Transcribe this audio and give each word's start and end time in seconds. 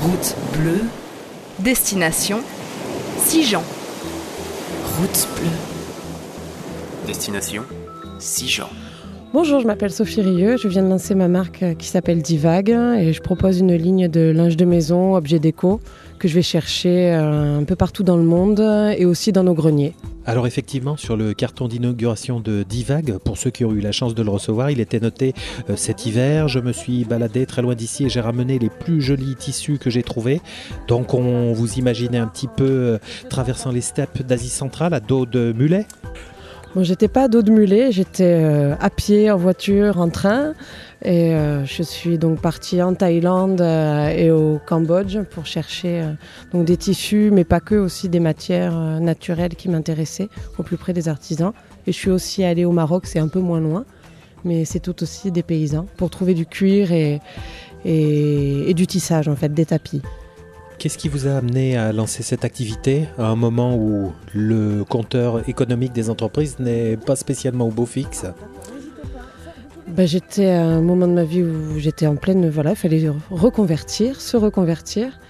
Route 0.00 0.34
bleue. 0.52 0.84
Destination 1.58 2.40
Sijan. 3.26 3.62
Route 4.98 5.28
bleue. 5.36 7.06
Destination 7.06 7.64
Sijan. 8.18 8.68
Bonjour, 9.34 9.60
je 9.60 9.66
m'appelle 9.66 9.90
Sophie 9.90 10.20
Rieux, 10.20 10.58
je 10.58 10.68
viens 10.68 10.82
de 10.82 10.90
lancer 10.90 11.14
ma 11.14 11.26
marque 11.26 11.64
qui 11.78 11.86
s'appelle 11.86 12.20
Divag 12.20 12.68
et 12.68 13.14
je 13.14 13.22
propose 13.22 13.60
une 13.60 13.74
ligne 13.74 14.06
de 14.06 14.30
linge 14.30 14.58
de 14.58 14.66
maison, 14.66 15.14
objets 15.14 15.38
déco 15.38 15.80
que 16.18 16.28
je 16.28 16.34
vais 16.34 16.42
chercher 16.42 17.14
euh, 17.14 17.58
un 17.58 17.64
peu 17.64 17.74
partout 17.74 18.02
dans 18.02 18.18
le 18.18 18.24
monde 18.24 18.60
et 18.60 19.06
aussi 19.06 19.32
dans 19.32 19.42
nos 19.42 19.54
greniers. 19.54 19.94
Alors 20.26 20.46
effectivement, 20.46 20.98
sur 20.98 21.16
le 21.16 21.32
carton 21.32 21.66
d'inauguration 21.66 22.40
de 22.40 22.62
Divag, 22.62 23.16
pour 23.24 23.38
ceux 23.38 23.48
qui 23.48 23.64
ont 23.64 23.72
eu 23.72 23.80
la 23.80 23.90
chance 23.90 24.14
de 24.14 24.22
le 24.22 24.28
recevoir, 24.28 24.70
il 24.70 24.80
était 24.80 25.00
noté 25.00 25.32
euh, 25.70 25.76
cet 25.76 26.04
hiver, 26.04 26.48
je 26.48 26.58
me 26.58 26.72
suis 26.72 27.06
baladé 27.06 27.46
très 27.46 27.62
loin 27.62 27.74
d'ici 27.74 28.04
et 28.04 28.08
j'ai 28.10 28.20
ramené 28.20 28.58
les 28.58 28.68
plus 28.68 29.00
jolis 29.00 29.34
tissus 29.34 29.78
que 29.78 29.88
j'ai 29.88 30.02
trouvés. 30.02 30.42
Donc 30.88 31.14
on 31.14 31.54
vous 31.54 31.78
imaginez 31.78 32.18
un 32.18 32.28
petit 32.28 32.48
peu 32.48 32.64
euh, 32.64 32.98
traversant 33.30 33.72
les 33.72 33.80
steppes 33.80 34.26
d'Asie 34.26 34.50
centrale 34.50 34.92
à 34.92 35.00
dos 35.00 35.24
de 35.24 35.54
mulet 35.56 35.86
Bon, 36.74 36.82
j'étais 36.82 37.08
pas 37.08 37.28
dos 37.28 37.42
de 37.42 37.50
mulet, 37.50 37.92
j'étais 37.92 38.24
euh, 38.24 38.74
à 38.80 38.88
pied, 38.88 39.30
en 39.30 39.36
voiture, 39.36 40.00
en 40.00 40.08
train. 40.08 40.54
Et 41.04 41.34
euh, 41.34 41.66
je 41.66 41.82
suis 41.82 42.16
donc 42.16 42.40
partie 42.40 42.80
en 42.80 42.94
Thaïlande 42.94 43.60
euh, 43.60 44.08
et 44.08 44.30
au 44.30 44.58
Cambodge 44.66 45.18
pour 45.30 45.44
chercher 45.44 46.02
donc 46.52 46.64
des 46.64 46.78
tissus, 46.78 47.30
mais 47.30 47.44
pas 47.44 47.60
que, 47.60 47.74
aussi 47.74 48.08
des 48.08 48.20
matières 48.20 48.74
naturelles 49.00 49.54
qui 49.54 49.68
m'intéressaient 49.68 50.30
au 50.56 50.62
plus 50.62 50.78
près 50.78 50.94
des 50.94 51.08
artisans. 51.08 51.52
Et 51.86 51.92
je 51.92 51.98
suis 51.98 52.10
aussi 52.10 52.42
allée 52.42 52.64
au 52.64 52.72
Maroc, 52.72 53.04
c'est 53.04 53.18
un 53.18 53.28
peu 53.28 53.40
moins 53.40 53.60
loin, 53.60 53.84
mais 54.44 54.64
c'est 54.64 54.80
tout 54.80 55.02
aussi 55.02 55.30
des 55.30 55.42
paysans 55.42 55.86
pour 55.98 56.08
trouver 56.08 56.32
du 56.32 56.46
cuir 56.46 56.90
et, 56.90 57.20
et, 57.84 58.70
et 58.70 58.72
du 58.72 58.86
tissage 58.86 59.28
en 59.28 59.36
fait, 59.36 59.52
des 59.52 59.66
tapis. 59.66 60.00
Qu'est-ce 60.82 60.98
qui 60.98 61.08
vous 61.08 61.28
a 61.28 61.36
amené 61.36 61.76
à 61.76 61.92
lancer 61.92 62.24
cette 62.24 62.44
activité 62.44 63.06
à 63.16 63.26
un 63.26 63.36
moment 63.36 63.76
où 63.76 64.10
le 64.34 64.82
compteur 64.82 65.48
économique 65.48 65.92
des 65.92 66.10
entreprises 66.10 66.58
n'est 66.58 66.96
pas 66.96 67.14
spécialement 67.14 67.68
au 67.68 67.70
beau 67.70 67.86
fixe? 67.86 68.26
Ben, 69.86 70.08
J'étais 70.08 70.50
à 70.50 70.64
un 70.64 70.80
moment 70.80 71.06
de 71.06 71.12
ma 71.12 71.22
vie 71.22 71.44
où 71.44 71.78
j'étais 71.78 72.08
en 72.08 72.16
pleine... 72.16 72.50
Voilà, 72.50 72.70
il 72.70 72.76
fallait 72.76 73.08
reconvertir, 73.30 74.20
se 74.20 74.36
reconvertir. 74.36 75.20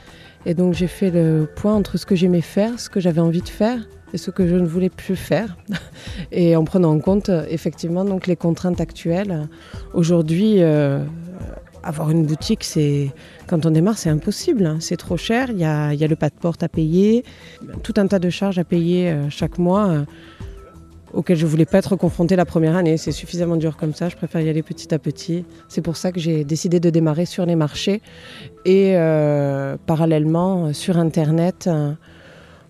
Et 0.47 0.55
donc 0.55 0.73
j'ai 0.73 0.87
fait 0.87 1.11
le 1.11 1.47
point 1.55 1.75
entre 1.75 1.99
ce 1.99 2.07
que 2.07 2.17
j'aimais 2.17 2.41
faire, 2.41 2.81
ce 2.81 2.89
que 2.89 2.99
j'avais 2.99 3.21
envie 3.21 3.43
de 3.43 3.49
faire 3.51 3.87
et 4.15 4.17
ce 4.17 4.31
que 4.31 4.49
je 4.49 4.55
ne 4.55 4.67
voulais 4.67 4.89
plus 4.89 5.17
faire. 5.17 5.59
Et 6.33 6.57
en 6.57 6.65
prenant 6.65 6.93
en 6.93 6.99
compte 6.99 7.31
effectivement 7.51 8.07
donc 8.07 8.27
les 8.27 8.37
contraintes 8.37 8.81
actuelles. 8.81 9.49
Aujourd'hui, 9.93 10.63
euh, 10.63 11.05
avoir 11.83 12.11
une 12.11 12.25
boutique, 12.25 12.65
c'est 12.65 13.11
quand 13.47 13.67
on 13.67 13.71
démarre, 13.71 13.99
c'est 13.99 14.11
impossible. 14.11 14.67
Hein. 14.67 14.79
C'est 14.81 14.97
trop 14.97 15.17
cher. 15.17 15.51
Il 15.51 15.59
y 15.59 15.65
a, 15.65 15.95
le 15.95 16.17
pas 16.17 16.29
de 16.29 16.35
porte 16.35 16.63
à 16.63 16.69
payer, 16.69 17.25
tout 17.83 17.95
un 17.97 18.07
tas 18.07 18.19
de 18.19 18.31
charges 18.31 18.59
à 18.59 18.65
payer 18.65 19.11
euh, 19.11 19.31
chaque 19.31 19.59
mois 19.59 19.89
euh, 19.89 20.05
auxquelles 21.13 21.37
je 21.37 21.47
voulais 21.47 21.67
pas 21.67 21.79
être 21.79 21.97
confrontée 21.97 22.37
la 22.37 22.45
première 22.45 22.77
année. 22.77 22.97
C'est 22.97 23.13
suffisamment 23.13 23.57
dur 23.57 23.77
comme 23.77 23.95
ça. 23.95 24.09
Je 24.09 24.17
préfère 24.17 24.41
y 24.41 24.49
aller 24.49 24.63
petit 24.63 24.95
à 24.95 24.99
petit. 24.99 25.45
C'est 25.69 25.83
pour 25.83 25.97
ça 25.97 26.13
que 26.13 26.21
j'ai 26.21 26.45
décidé 26.45 26.81
de 26.81 26.91
démarrer 26.91 27.27
sur 27.27 27.47
les 27.47 27.57
marchés 27.57 28.01
et 28.65 28.97
euh, 28.97 29.77
parallèlement 29.87 30.73
sur 30.73 30.99
Internet 30.99 31.69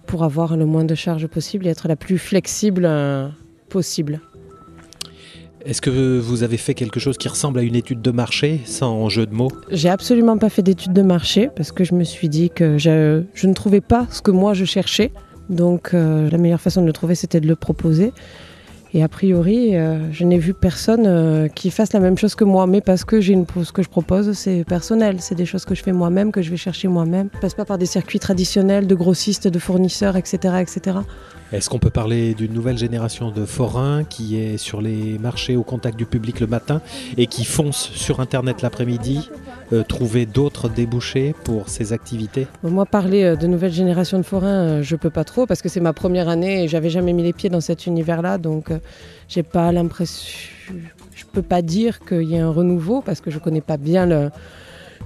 pour 0.07 0.25
avoir 0.25 0.57
le 0.57 0.67
moins 0.67 0.85
de 0.85 0.95
charges 0.95 1.27
possible 1.27 1.67
et 1.67 1.71
être 1.71 1.87
la 1.87 1.97
plus 1.97 2.19
flexible 2.19 2.89
possible. 3.69 4.21
Est-ce 5.65 5.81
que 5.81 6.19
vous 6.19 6.43
avez 6.43 6.57
fait 6.57 6.75
quelque 6.75 6.99
chose 6.99 7.17
qui 7.17 7.29
ressemble 7.29 7.61
à 7.61 7.63
une 7.63 7.77
étude 7.77 8.03
de 8.03 8.11
marché, 8.11 8.61
sans 8.65 9.09
jeu 9.09 9.27
de 9.27 9.35
mots? 9.35 9.53
J'ai 9.71 9.89
absolument 9.89 10.37
pas 10.37 10.49
fait 10.49 10.63
d'étude 10.63 10.93
de 10.93 11.03
marché 11.03 11.51
parce 11.55 11.71
que 11.71 11.85
je 11.85 11.95
me 11.95 12.05
suis 12.05 12.29
dit 12.29 12.51
que 12.51 12.79
je, 12.79 13.47
ne 13.47 13.55
trouvais 13.55 13.81
pas 13.81 14.07
ce 14.11 14.23
que 14.23 14.31
moi 14.31 14.55
je 14.55 14.65
cherchais. 14.65 15.13
Donc 15.51 15.91
euh, 15.95 16.29
la 16.31 16.39
meilleure 16.39 16.61
façon 16.61 16.83
de 16.83 16.87
le 16.87 16.93
trouver, 16.93 17.15
c'était 17.15 17.41
de 17.41 17.47
le 17.47 17.57
proposer. 17.57 18.13
Et 18.95 19.03
a 19.03 19.09
priori, 19.09 19.77
euh, 19.77 20.13
je 20.13 20.25
n'ai 20.25 20.39
vu 20.39 20.53
personne 20.53 21.05
euh, 21.07 21.49
qui 21.49 21.71
fasse 21.71 21.93
la 21.93 22.01
même 22.01 22.19
chose 22.19 22.35
que 22.35 22.45
moi. 22.45 22.67
Mais 22.67 22.81
parce 22.81 23.05
que 23.05 23.21
ce 23.21 23.73
que 23.73 23.83
je 23.83 23.89
propose, 23.89 24.33
c'est 24.33 24.65
personnel. 24.65 25.17
C'est 25.21 25.35
des 25.35 25.47
choses 25.47 25.65
que 25.65 25.75
je 25.75 25.83
fais 25.83 25.93
moi-même, 25.93 26.33
que 26.33 26.43
je 26.43 26.51
vais 26.51 26.57
chercher 26.57 26.89
moi-même. 26.89 27.31
Je 27.35 27.39
passe 27.39 27.55
pas 27.55 27.65
par 27.65 27.79
des 27.79 27.87
circuits 27.87 28.19
traditionnels 28.19 28.87
de 28.87 28.95
grossistes, 28.95 29.49
de 29.49 29.59
fournisseurs, 29.59 30.17
etc., 30.17 30.57
etc. 30.61 30.99
Est-ce 31.53 31.69
qu'on 31.69 31.79
peut 31.79 31.91
parler 31.91 32.33
d'une 32.33 32.55
nouvelle 32.55 32.79
génération 32.79 33.31
de 33.31 33.45
forains 33.45 34.05
qui 34.05 34.41
est 34.41 34.57
sur 34.57 34.81
les 34.81 35.19
marchés 35.19 35.55
au 35.55 35.63
contact 35.63 35.99
du 35.99 36.07
public 36.07 36.41
le 36.41 36.47
matin 36.47 36.81
et 37.19 37.27
qui 37.27 37.45
fonce 37.45 37.91
sur 37.93 38.21
Internet 38.21 38.63
l'après-midi 38.63 39.29
euh, 39.75 39.83
trouver 39.83 40.25
d'autres 40.25 40.71
débouchés 40.71 41.35
pour 41.45 41.69
ces 41.69 41.93
activités? 41.93 42.47
Moi, 42.63 42.87
parler 42.87 43.25
euh, 43.25 43.37
de 43.37 43.47
nouvelle 43.47 43.73
génération 43.73 44.17
de 44.17 44.23
forains, 44.23 44.49
euh, 44.49 44.83
je 44.83 44.97
peux 44.97 45.11
pas 45.11 45.25
trop 45.25 45.45
parce 45.45 45.61
que 45.61 45.69
c'est 45.69 45.81
ma 45.81 45.93
première 45.93 46.31
année 46.31 46.65
et 46.65 46.69
j'avais 46.69 46.89
jamais 46.89 47.13
mis 47.13 47.23
les 47.23 47.35
pieds 47.35 47.51
dans 47.51 47.61
cet 47.61 47.87
univers-là, 47.87 48.39
donc 48.39 48.71
j'ai 49.29 49.43
pas 49.43 49.73
l'impression. 49.73 50.49
Je 51.15 51.25
peux 51.31 51.43
pas 51.43 51.61
dire 51.61 52.01
qu'il 52.01 52.31
y 52.31 52.39
a 52.39 52.47
un 52.47 52.51
renouveau 52.51 53.03
parce 53.03 53.21
que 53.21 53.31
je 53.31 53.39
connais 53.39 53.61
pas 53.61 53.77
bien 53.77 54.07
le 54.07 54.31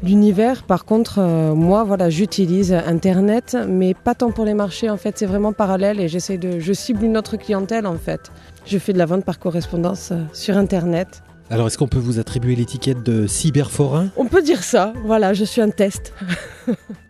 l'univers. 0.02 0.62
Par 0.62 0.84
contre, 0.84 1.18
euh, 1.18 1.54
moi, 1.54 1.84
voilà, 1.84 2.10
j'utilise 2.10 2.72
Internet, 2.72 3.56
mais 3.68 3.94
pas 3.94 4.14
tant 4.14 4.30
pour 4.30 4.44
les 4.44 4.54
marchés. 4.54 4.90
En 4.90 4.96
fait, 4.96 5.18
c'est 5.18 5.26
vraiment 5.26 5.52
parallèle 5.52 6.00
et 6.00 6.08
j'essaie 6.08 6.38
de, 6.38 6.60
je 6.60 6.72
cible 6.72 7.04
une 7.04 7.16
autre 7.16 7.36
clientèle 7.36 7.86
en 7.86 7.96
fait. 7.96 8.32
Je 8.64 8.78
fais 8.78 8.92
de 8.92 8.98
la 8.98 9.06
vente 9.06 9.24
par 9.24 9.38
correspondance 9.38 10.10
euh, 10.12 10.22
sur 10.32 10.56
Internet. 10.56 11.22
Alors, 11.48 11.68
est-ce 11.68 11.78
qu'on 11.78 11.86
peut 11.86 11.98
vous 11.98 12.18
attribuer 12.18 12.56
l'étiquette 12.56 13.04
de 13.04 13.26
cyberforain? 13.26 14.08
On 14.16 14.26
peut 14.26 14.42
dire 14.42 14.64
ça. 14.64 14.92
Voilà, 15.04 15.32
je 15.32 15.44
suis 15.44 15.60
un 15.60 15.70
test. 15.70 16.12